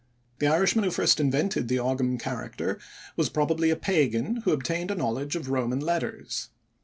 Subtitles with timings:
[0.39, 2.79] The Irishman who first invented the Ogam character
[3.15, 6.49] was probably a pagan who obtained a knowledge of Roman letters.